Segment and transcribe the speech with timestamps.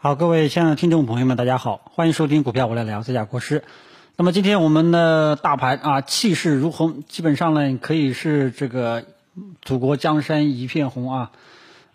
[0.00, 3.64] 好，各位亲爱的听众朋友们，大家好，欢迎收听股票我来聊，这家国师。
[4.14, 9.02] 那么今天我们的大盘啊，气势如虹，基本上呢可以是这个
[9.60, 11.32] 祖国江山一片红啊。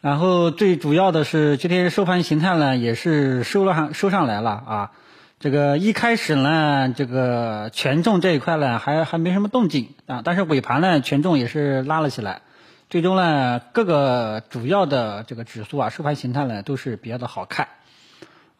[0.01, 4.91] 然后最主要的是今天收盘形态呢，也是收了上收上来了啊。
[5.39, 12.41] 这个一开始呢，这个权重这一块呢还还没什么动静啊，但是尾盘呢权重也是拉了起来。
[12.89, 17.69] 最终呢，各个主要的这个指数啊，收盘形态呢都是比较的好看，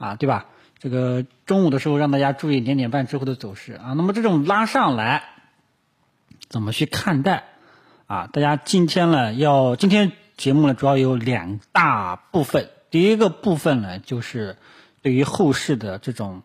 [0.03, 0.47] 啊，对吧？
[0.79, 3.93] 这个中午的时候让大家注意两点半之后的走势啊。
[3.95, 5.23] 那么这种拉上来，
[6.49, 7.45] 怎么去看待？
[8.07, 14.57] 啊，大家今天呢要今天节目呢主要有两大部分，第一个部分呢就是
[15.01, 16.41] 对于后市的这种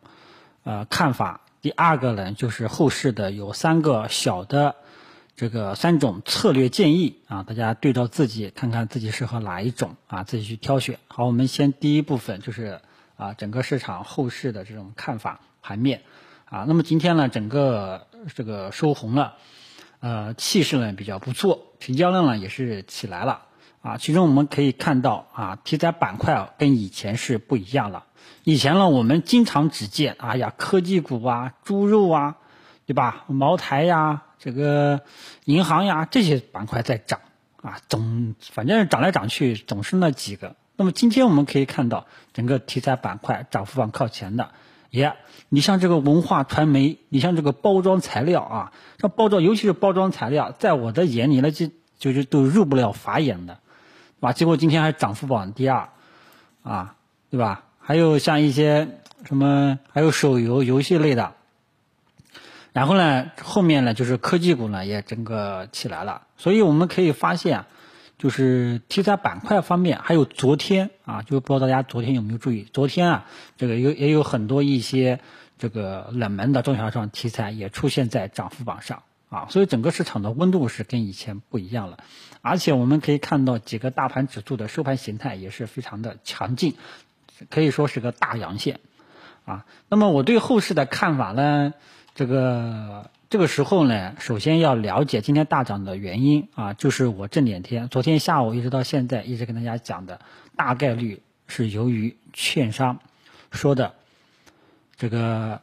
[0.63, 4.77] 呃看法，第二个呢就是后市的有三个小的。
[5.35, 10.99] 这个三种策略建议啊，大家对照自己看看自己适合哪一种啊，自己去挑选。
[11.07, 12.81] 好，我们先第一部分就是
[13.19, 16.01] 啊，整个市场后市的这种看法盘面
[16.47, 16.65] 啊。
[16.67, 19.35] 那么今天呢，整个这个收红了，
[20.01, 23.43] 呃，气势呢比较不错，成交量呢也是起来了
[23.83, 23.99] 啊。
[23.99, 28.07] 其中我们可以看到啊，题材板块啊跟以前是不一样了。
[28.45, 32.37] 以前呢，我们经常只见哎呀，科技股啊，猪肉啊，
[32.87, 33.25] 对吧？
[33.27, 34.23] 茅台呀。
[34.39, 35.01] 这个
[35.47, 37.19] 银行呀，这些板块在涨
[37.61, 40.55] 啊，总反正涨来涨去总是那几个。
[40.81, 44.51] 那么今天我们可以看到，整个题材板块涨幅榜靠前的，
[44.91, 45.13] 也
[45.49, 51.69] 你像这个文化传媒，你像这个包装材料啊，像包装，尤其是包装材料，在我的眼里呢，就
[51.99, 53.59] 就是都入不了法眼的，
[54.21, 55.89] 啊，结果今天还涨幅榜第二，
[56.63, 56.95] 啊，
[57.29, 57.65] 对吧？
[57.81, 61.33] 还有像一些什么，还有手游游戏类的。
[62.73, 67.65] 然后呢，后面呢就是科技股呢也整个起来了，所以我们可以发现，
[68.19, 75.21] 就是题材板块方面，还有昨天啊，就不知道大家昨天有没有注意，昨天啊，这个有也有很多一些
[75.57, 81.99] 这个冷门的中小创题材也出现在涨幅榜上啊，所以整个市场的温度是跟以前不一样了，
[82.43, 86.75] 而且我们可以看到几个大盘指数的收盘形态也是非常的强劲，
[87.51, 88.81] 可以说是个大阳线
[89.45, 89.65] 啊。
[89.89, 91.73] 那么我对后市的看法呢？
[92.15, 100.21] 这个这个时候呢，首先要了解今天大涨的原因啊，就是我这两天，昨天下午一直到现在一直跟大家讲的，
[100.57, 103.01] 大概率是由于券商
[103.51, 103.95] 说的
[104.97, 105.61] 这个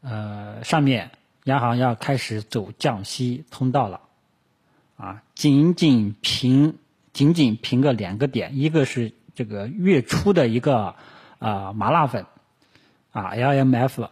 [0.00, 1.10] 呃上面
[1.44, 4.00] 央行要开始走降息通道了
[4.96, 6.78] 啊，仅仅凭
[7.12, 10.94] 仅仅凭个两个点，一个是这个月初的一个
[11.38, 12.24] 啊麻辣粉
[13.12, 14.08] 啊 LMF。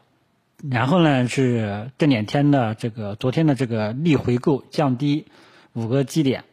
[0.71, 5.27] 然后呢，是这两天的这个昨天的这个逆回购降低
[5.73, 6.45] 五个基点，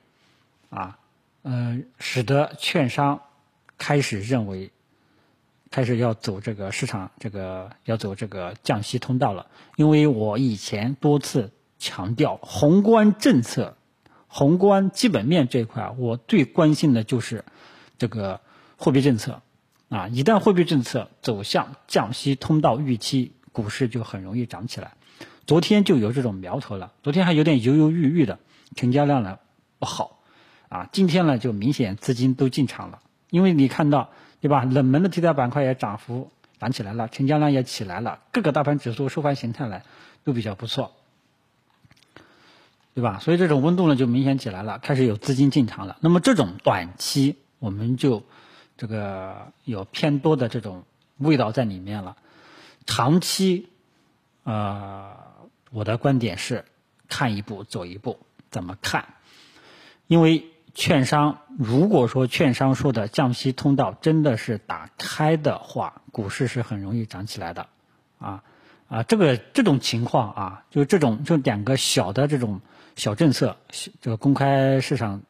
[0.71, 0.97] 啊，
[1.43, 3.21] 嗯，使得券商
[3.77, 4.71] 开始认为
[5.69, 9.45] 开始要走这个市场这个要走这个降息通道了。
[9.75, 13.77] 因为我以前多次强调，宏观政策、
[14.27, 17.45] 宏观基本面这一块，我最关心的就是
[17.99, 18.41] 这个
[18.75, 19.43] 货币政策
[19.89, 20.07] 啊。
[20.07, 23.33] 一旦货币政策走向降息通道预期。
[23.61, 24.93] 股市就很容易涨起来，
[25.45, 26.91] 昨天就有这种苗头了。
[27.03, 28.39] 昨天还有点犹犹豫豫的，
[28.75, 29.39] 成交量呢
[29.79, 30.19] 不好，
[30.69, 32.99] 啊，今天呢就明显资金都进场了。
[33.29, 34.09] 因为你看到
[34.41, 39.81] 对吧，冷门的题材板块也涨幅涨起来了，成交量也起来了，各个大盘指数收盘形态呢
[40.23, 40.93] 都比较不错，
[42.93, 43.19] 对吧？
[43.19, 45.97] 所以这种温度呢就明显起来了，开始有资金进场了。
[46.01, 48.23] 那么这种短期我们就
[48.77, 50.83] 这个有偏多的这种
[51.17, 52.15] 味道在里面了。
[52.89, 53.69] 长期，
[54.45, 55.15] 呃，
[55.69, 56.65] 我的观点是
[57.07, 58.17] 看一步走一步。
[58.49, 59.13] 怎么看？
[60.07, 67.67] 因为券商如果说券商说的降息通道真的是打开的话，股市是很容易涨起来的。
[68.17, 68.43] 啊
[68.87, 72.59] 啊，这个这种情况啊，就这种就两个小的这种
[72.95, 73.55] 小政策，
[74.01, 75.21] 这个公开市场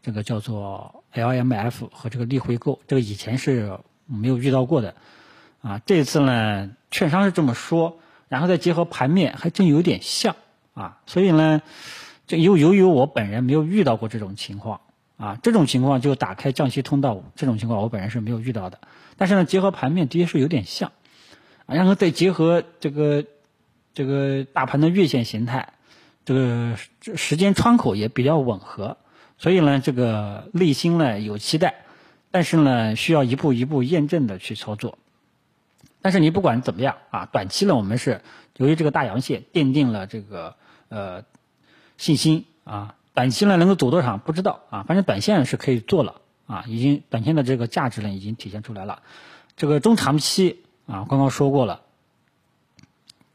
[0.00, 4.94] 这个叫做 LMF 和这个逆回购，这个以前是没有遇到过的。
[5.60, 7.98] 啊，这次呢，券商是这么说，
[8.28, 10.36] 然后再结合盘面，还真有点像
[10.74, 11.00] 啊。
[11.06, 11.60] 所以呢，
[12.28, 14.80] 这由由于我本人没有遇到过这种情况
[15.16, 18.78] 啊，这种情况就打开降息通道，这种情况我本人是没有遇到的。
[19.16, 20.92] 但是呢，结合盘面的确是有点像，
[21.66, 23.24] 啊，然后再结合这个
[23.94, 25.72] 这个大盘的月线形态，
[26.24, 26.76] 这个
[27.16, 28.98] 时间窗口也比较吻合，
[29.38, 31.84] 所以呢，这个内心呢有期待，
[32.30, 34.98] 但是呢，需要一步一步验证的去操作。
[36.02, 38.20] 但是你不管怎么样啊，短期呢，我们是
[38.56, 40.56] 由于这个大阳线奠定了这个
[40.88, 41.24] 呃
[41.96, 49.02] 信心啊，短期呢能够走多长不知道啊，反正短线是可以做了啊，已经短线的这个价值呢已经体现出来了。
[49.56, 51.82] 这个中长期啊，刚刚说过了，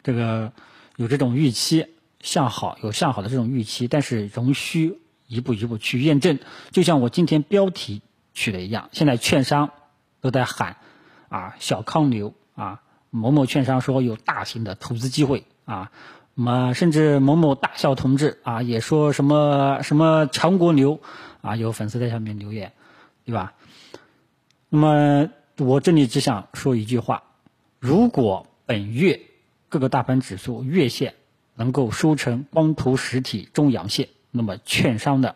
[0.04, 0.52] 这个
[0.98, 1.88] 有这种预期
[2.20, 6.40] 向好，有向好的这种预期，但是仍需一步一步去验证。
[6.72, 8.02] 就像我今天标题
[8.34, 9.72] 取的一样，现在券商
[10.20, 10.78] 都在喊
[11.30, 12.82] 啊，小康牛啊，
[13.12, 15.92] 某某券商说有大型的投资机会啊，
[16.34, 21.00] 那么甚至某某大校同志啊也说什么什么强国牛
[21.42, 22.74] 啊，有粉丝在下面留言，
[23.26, 23.54] 对吧？
[24.70, 27.24] 那么我这里只想说一句话：
[27.80, 29.22] 如果本月
[29.70, 31.14] 各个大盘指数月线
[31.54, 35.36] 能够收成光头实体中阳线，那么券商的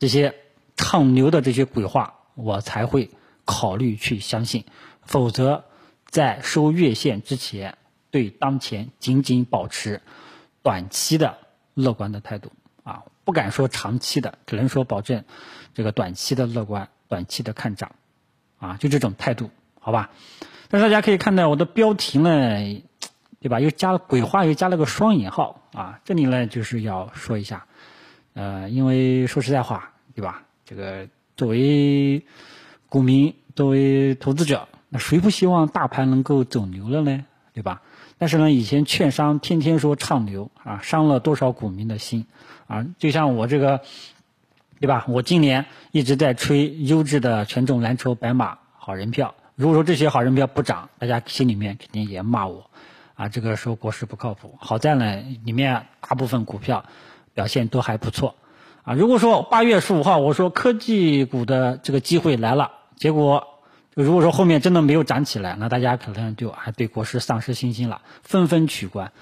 [0.00, 0.34] 这些
[0.76, 3.10] 唱牛的这些鬼话，我才会
[3.44, 4.64] 考虑去相信。
[5.02, 5.64] 否则，
[6.14, 7.76] 在收月线之前，
[8.12, 10.00] 对当前仅仅保持
[10.62, 11.38] 短期的
[11.74, 12.52] 乐观的态度
[12.84, 15.24] 啊，不敢说长期的，只能说保证
[15.74, 17.96] 这个短期的乐观，短期的看涨。
[18.60, 19.50] 啊，就这种态度，
[19.80, 20.12] 好吧？
[20.68, 22.30] 但是大家可以看到我的标题呢，
[23.40, 23.58] 对吧？
[23.58, 25.98] 又加了鬼话，又加了个双引号啊。
[26.04, 27.66] 这里呢，就是要说一下，
[28.34, 30.44] 呃，因为说实在话，对吧？
[30.64, 32.24] 这个作为
[32.88, 34.68] 股民，作为投资者，
[34.98, 37.24] 谁不希望大盘能够走牛了呢？
[37.52, 37.82] 对吧？
[38.18, 42.26] 但是呢，以前券商天天说唱牛啊，伤了多少股民的心
[42.66, 42.86] 啊？
[42.98, 43.80] 就像我这个。
[44.80, 45.06] 对吧？
[45.08, 49.34] 我今年一直在吹优质的权重蓝筹白马好人票。
[49.54, 52.68] 如果说这些好人票不涨，大家心里面肯定也骂我，
[53.14, 54.58] 啊，这个说国师不靠谱。
[54.60, 56.84] 好在呢，里面大部分股票
[57.32, 58.34] 表现都还不错，
[58.82, 63.53] 啊，如果说八月十五号我说科技股的这个机会来了，结果
[63.94, 69.12] 如果说后面真的没有涨起来，那大家可能就还对国师丧失信心了，纷纷取关，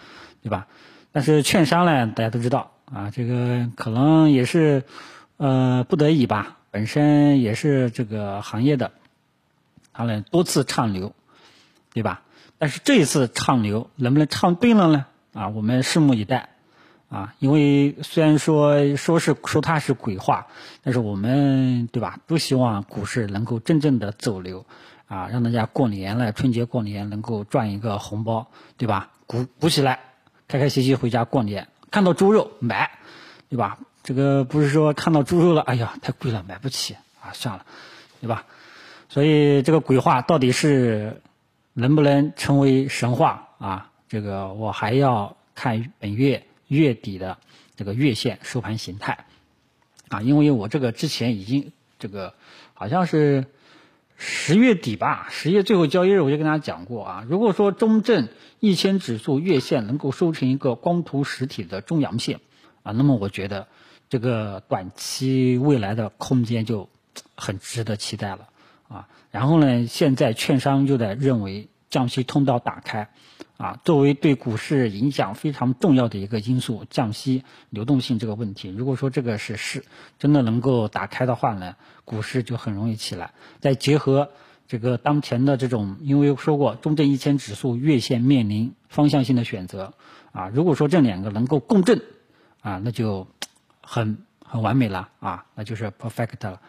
[0.43, 0.67] 对吧？
[1.13, 4.85] 但是券商呢，大家都知道啊，这个可能也是。
[5.39, 8.93] 呃，不得已吧，本身也是这个行业的，
[9.93, 11.17] 他们多次唱牛，
[11.93, 12.23] 对吧？
[12.59, 15.07] 但是这一次唱牛能不能唱对了呢？
[15.33, 16.51] 啊，我们拭目以待，
[17.13, 20.47] 啊，因为虽然说说是说它是鬼话，
[20.83, 24.65] 但是我们对吧，都希望股市能够真正的走流，
[25.09, 28.49] 啊，让大家过年了，春节过年能够赚一个红包，
[28.79, 29.11] 对吧？
[29.27, 30.01] 鼓鼓起来，
[30.49, 32.91] 开开心心回家过年，看到猪肉买，
[33.51, 33.79] 对吧？
[34.03, 37.67] 这个不是说看到猪肉了，哎呀，太贵了，买不起啊，算了，
[38.23, 38.47] 对吧？
[39.11, 41.21] 所以这个鬼话到底是
[41.75, 43.91] 能不能成为神话啊？
[44.09, 47.39] 这个我还要看本月月底的
[47.77, 49.27] 这个月线收盘形态
[50.09, 52.35] 啊，因为我这个之前已经这个
[52.75, 53.47] 好像是
[54.17, 58.29] 十月底吧，十月最后交易日我就跟大家讲过啊，如果说中证
[58.61, 62.41] 一千指数月线能够收成一个光图实体的中阳线
[62.83, 63.69] 啊，那么我觉得。
[64.09, 66.91] 这个短期未来的空间就
[67.35, 68.51] 很值得期待了
[68.87, 69.09] 啊！
[69.31, 73.11] 然后呢，现在券商就在认为降息通道打开
[73.57, 79.85] 啊，作为对股市影响非常重要的一个因素，降息流动性这个问题，如果说这个是是
[80.19, 83.31] 真的能够打开的话呢，股市就很容易起来。
[83.61, 84.31] 再结合
[84.67, 89.95] 这个当前的这种，因为说过中证一千指数月线面临方向性的选择
[90.33, 92.03] 啊，如果说这两个能够共振
[92.61, 93.29] 啊，那就。
[93.85, 94.17] 很
[94.47, 96.61] 很完美了啊，那就是 perfect 了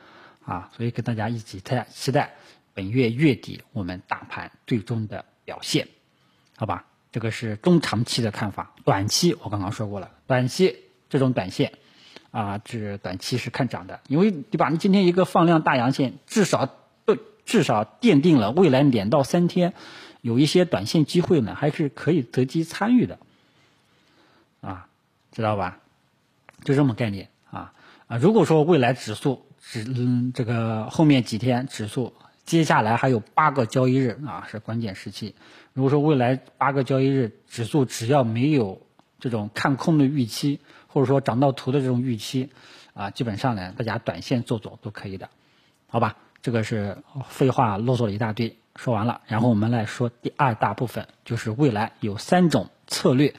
[0.43, 2.33] 啊，所以跟大家一起期期待
[2.73, 5.87] 本月月底我们大盘最终的表现，
[6.57, 6.85] 好吧？
[7.11, 10.75] 这个是中长期的看法，短期我刚刚说过了，短期
[11.09, 11.73] 这种短线
[12.31, 14.69] 啊，这短期是看涨的，因为对吧？
[14.69, 16.69] 你今天一个放量大阳线，至少
[17.45, 19.73] 至少奠定了未来两到三天
[20.21, 23.19] 有一些短线机会呢，还是可以择机参与的
[24.61, 24.87] 啊，
[25.31, 25.79] 知道吧？
[26.63, 27.73] 就这么概念啊
[28.07, 28.17] 啊！
[28.17, 32.13] 如果说未来指数指嗯这个后面几天指数
[32.45, 35.35] 接下来还有八个交易日啊是关键时期。
[35.73, 38.81] 如果说未来八个交易日指数只要没有
[39.19, 42.49] 这种看空的预期，或者说涨到图的这种预期
[42.93, 45.29] 啊，基本上呢大家短线做做都可以的，
[45.87, 46.17] 好吧？
[46.41, 46.97] 这个是
[47.29, 53.33] 废话啰嗦了一大堆，说完了，然后我们来说第二大部分，就是未来有三种策略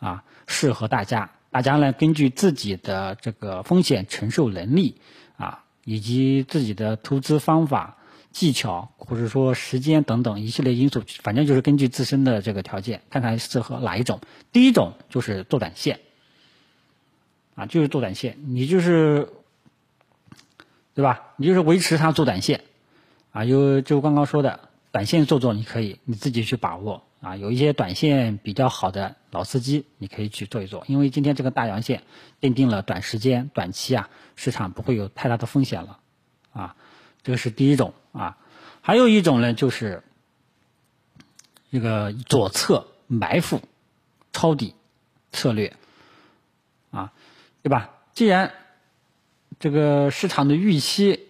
[0.00, 1.30] 啊适合大家。
[1.50, 4.96] 大家呢，根据自己的这个风险承受能力
[5.36, 7.96] 啊，以及自己的投资方法、
[8.32, 14.20] 技巧，或者说时间等等一系列因素，反正就是根据自身的这个条件，看看适合哪一种。
[14.52, 16.00] 第一种就是做短线，
[17.54, 19.28] 啊，就是做短线，你就是，
[20.94, 21.34] 对吧？
[21.36, 22.62] 你就是维持它做短线，
[23.32, 27.04] 啊，有就刚刚说的短线做做，你可以你自己去把握。
[27.22, 32.02] 啊，有一些短线比较好的老司机，你可以去做一做，因为今天这个大阳线
[32.40, 36.00] 奠定了短时间、短期啊市场不会有太大的风险了，
[36.52, 36.74] 啊，
[37.22, 38.38] 这个是第一种啊。
[38.80, 40.02] 还有一种呢，就是
[41.70, 43.62] 这个左侧埋伏
[44.32, 44.74] 抄底
[45.30, 45.76] 策略
[46.90, 47.12] 啊，
[47.62, 47.90] 对吧？
[48.12, 48.52] 既然
[49.60, 51.28] 这个市场的预期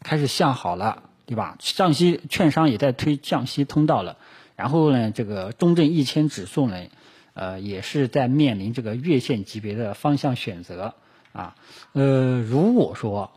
[0.00, 1.56] 开始向好了，对吧？
[1.60, 4.16] 降息，券商也在推降息通道了。
[4.56, 6.86] 然后呢，这个中证一千指数呢，
[7.34, 10.94] 呃，也是在面临这个月线级别的方向选择
[11.32, 11.54] 啊。
[11.92, 13.32] 呃，如果说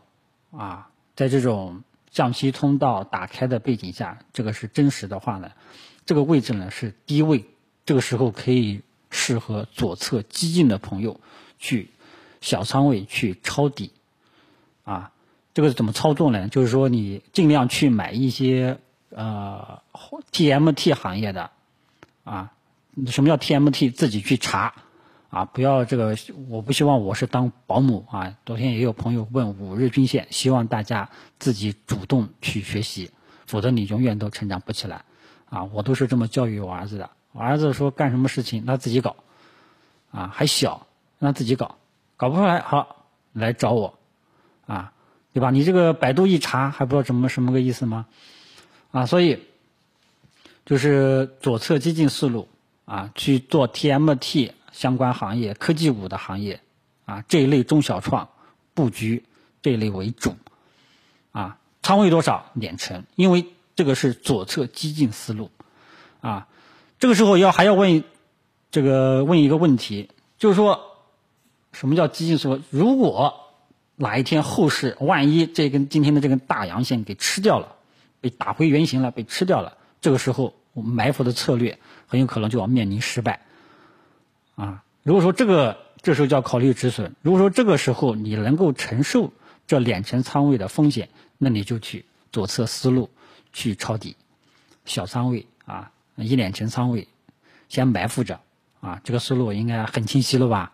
[0.50, 1.82] 啊，在这种
[2.18, 5.52] 降息通道打开的背景下，这个是真实的话呢，
[6.04, 7.44] 这个位置呢是低位，
[7.86, 11.20] 这个时候可以适合左侧激进的朋友
[11.60, 11.90] 去
[12.40, 13.92] 小仓位去抄底。
[14.82, 15.12] 啊，
[15.54, 16.48] 这个怎么操作呢？
[16.48, 18.78] 就是说，你尽量去买一些
[19.10, 19.80] 呃
[20.32, 21.52] TMT 行业的，
[22.24, 22.52] 啊，
[23.06, 23.92] 什么叫 TMT？
[23.92, 24.74] 自己去查，
[25.30, 26.16] 啊，不要这个，
[26.48, 28.34] 我不希望我是当保姆啊。
[28.46, 33.10] 昨天也有朋友问五日均线，希望大家自己主动去学习，
[33.46, 35.04] 否则你永远都成长不起来。
[35.50, 37.10] 啊，我都是这么教育我儿子的。
[37.32, 39.16] 我儿子说干什么事情他自己搞，
[40.10, 40.86] 啊，还小，
[41.18, 41.76] 让他自己搞，
[42.16, 43.04] 搞不出来好
[43.34, 43.98] 来找我。
[44.66, 44.92] 啊，
[45.34, 45.50] 对吧？
[45.50, 48.06] 你这个百度一查还不知道什么什么个意思吗？
[48.92, 49.42] 啊，所以
[50.64, 52.48] 就是左侧激进思路
[52.86, 56.60] 啊，去做 TMT 相关行业、科技股的行业
[57.04, 58.28] 啊，这一类中小创
[58.74, 59.24] 布局
[59.60, 60.36] 这一类为主
[61.32, 63.44] 啊，仓位多少两成，因为
[63.74, 65.50] 这个是左侧激进思路
[66.20, 66.46] 啊。
[67.00, 68.04] 这个时候要还要问
[68.70, 70.80] 这个问一个问题，就是说
[71.72, 72.60] 什么叫激进思路？
[72.70, 73.34] 如果
[73.96, 77.74] 哪一天后市万一这根今天的这根大阳线给吃掉了，
[78.20, 83.40] 被打回原形了，被吃掉了，这个时候我们埋伏的策略很有可能就要面临失败。
[84.58, 89.32] 啊，如果说这个这时候就要考虑止损，如果说这个时候你能够承受
[89.66, 93.08] 这两成仓位的风险，那你就去左侧思路
[93.52, 94.16] 去抄底，
[94.84, 97.06] 小仓位啊一两成仓位
[97.68, 98.40] 先埋伏着
[98.80, 100.72] 啊，这个思路应该很清晰了吧？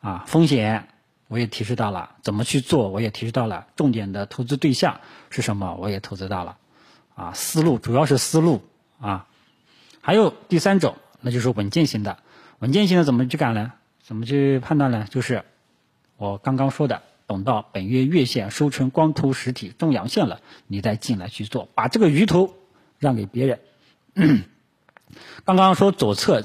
[0.00, 0.88] 啊，风险。
[1.28, 6.56] 我也提示到了怎么去做，我也提示到了重点的投资对象是什么，我也投资到了，
[7.16, 8.62] 啊，思路主要是思路
[9.00, 9.26] 啊，
[10.00, 12.20] 还有第三种，那就是稳健型的，
[12.58, 13.72] 稳健型的怎么去干呢？
[14.02, 15.06] 怎么去判断呢？
[15.10, 15.44] 就是
[16.16, 22.54] 我刚刚说的，等到本月月线收成光头实体中阳线了，你再进来去做，把这个鱼头
[22.98, 23.60] 让给别人。
[25.44, 26.42] 刚刚说左侧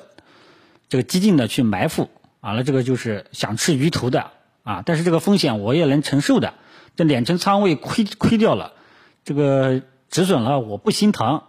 [0.89, 2.09] 这个激进的去埋伏，
[2.41, 4.31] 完了这个就是想吃鱼头的。
[4.63, 6.53] 啊，但是这个风险我也能承受的，
[6.95, 8.73] 这两成仓位亏亏掉了，
[9.23, 11.41] 这个止损了我不心疼，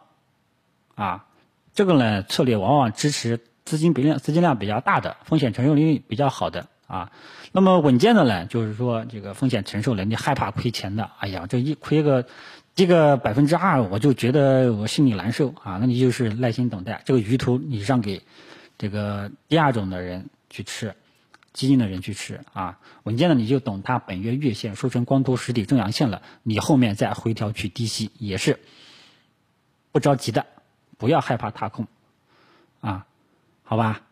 [0.94, 1.26] 啊，
[1.74, 7.12] 这个呢策略往往支持资金比量资金量比较大的，风险承受能力比较好的啊。
[7.52, 12.26] 那么稳健的呢，就是说这个风险承受能力害怕亏钱的，哎呀，这一亏个
[12.74, 15.78] 这个百分之二，我就觉得我心里难受啊。
[15.80, 18.22] 那你就是耐心等待，这个鱼头你让给
[18.78, 20.94] 这个第二种的人去吃。
[21.52, 28.58] 基金的人去吃啊，稳健的你就等它本月月线收成光头实体正阳线了，你后面再回调去低吸也是
[29.90, 30.46] 不着急的，
[30.96, 31.88] 不要害怕踏空
[32.80, 33.04] 啊，
[33.72, 34.02] 好吧？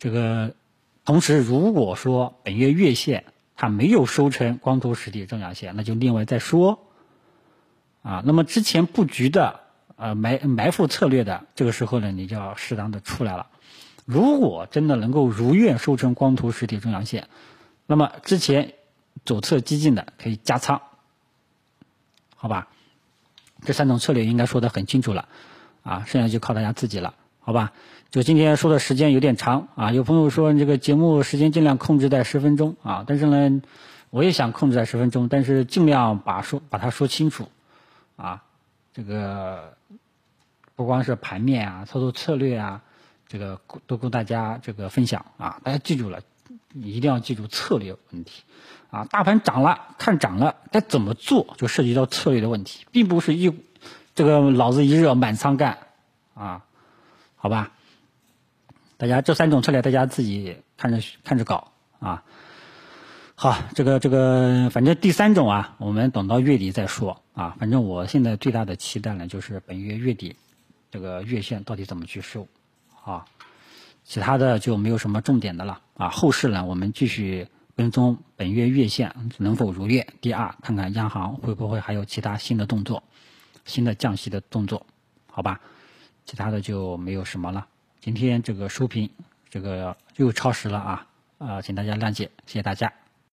[0.00, 0.56] 这个
[1.04, 6.88] 同时如果说本月月线它没有收成光头实体正阳线，那就另外再说
[8.02, 8.20] 啊。
[8.26, 9.60] 那么之前布局的
[9.94, 13.46] 呃埋埋伏策略的，这个时候呢，你就要适当的出来了。
[14.06, 17.28] 如果真的能够如愿收成光头实体中阳线，
[17.86, 18.74] 那么之前
[19.24, 20.82] 左侧激进的可以加仓，
[22.34, 22.66] 好吧？
[23.64, 25.28] 这三种策略应该说的很清楚了，
[25.84, 27.72] 啊，剩下就靠大家自己了，好吧？
[28.10, 33.62] 就今天说的时间有点长啊，有朋友说这个节目时间尽量控制在十分钟啊，但是呢，
[34.10, 37.48] 我也想控制在十分钟，但是尽量把说把它说清楚，
[38.16, 38.42] 啊，
[38.92, 39.74] 这个
[40.74, 42.82] 不光是盘面啊，操作策略啊。
[43.28, 46.20] 这个都跟大家这个分享啊，大家记住了，
[46.74, 48.42] 一定要记住策略问题
[48.90, 49.04] 啊。
[49.04, 53.56] 大盘涨了，看涨了，该怎么做就涉及到策略的问题，并不是一
[54.16, 55.78] 这个脑子一热满仓干
[56.34, 56.64] 啊，
[57.36, 57.70] 好吧？
[59.00, 62.22] 大家这三种策略大家自己看着看着搞啊。
[63.34, 67.56] 好，这个这个反正第三种啊，我们等到月底再说啊。
[67.58, 70.36] 反正我现在最大的期待呢，就是本月月底
[70.90, 72.46] 这个月线到底怎么去收。
[73.02, 73.24] 啊，
[74.04, 76.10] 其他的就没有什么重点的了啊。
[76.10, 80.06] 后市呢，我们继续跟踪本月月线能否如愿。
[80.20, 83.02] 第二，看看央行会不会还有其他新的动作，
[83.64, 84.84] 新的降息的动作，
[85.26, 85.58] 好吧？
[86.26, 87.66] 其他的就没有什么了。
[88.00, 89.08] 今天这个收评
[89.50, 91.06] 这个又超时了啊，
[91.38, 92.90] 啊，请大家谅解，谢谢大家。